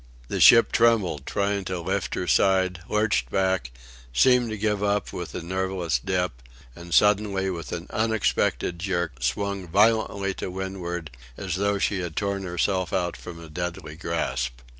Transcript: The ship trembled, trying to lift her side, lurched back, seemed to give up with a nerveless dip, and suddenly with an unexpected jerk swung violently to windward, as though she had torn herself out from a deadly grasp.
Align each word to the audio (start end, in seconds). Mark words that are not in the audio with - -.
The 0.29 0.39
ship 0.39 0.71
trembled, 0.71 1.27
trying 1.27 1.63
to 1.65 1.79
lift 1.79 2.15
her 2.15 2.25
side, 2.25 2.81
lurched 2.89 3.29
back, 3.29 3.69
seemed 4.11 4.49
to 4.49 4.57
give 4.57 4.81
up 4.83 5.13
with 5.13 5.35
a 5.35 5.43
nerveless 5.43 5.99
dip, 6.03 6.41
and 6.75 6.91
suddenly 6.91 7.51
with 7.51 7.71
an 7.71 7.85
unexpected 7.91 8.79
jerk 8.79 9.21
swung 9.21 9.67
violently 9.67 10.33
to 10.41 10.49
windward, 10.49 11.11
as 11.37 11.53
though 11.53 11.77
she 11.77 11.99
had 11.99 12.15
torn 12.15 12.41
herself 12.41 12.91
out 12.91 13.15
from 13.15 13.39
a 13.39 13.47
deadly 13.47 13.95
grasp. 13.95 14.61